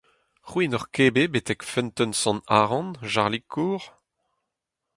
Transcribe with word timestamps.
C’hwi 0.47 0.63
n’oc’h 0.67 0.89
ket 0.93 1.11
bet 1.15 1.31
betek 1.33 1.61
feunteun 1.71 2.11
Sant-Haran, 2.21 2.89
Jarlig 3.11 3.45
kozh?… 3.53 3.87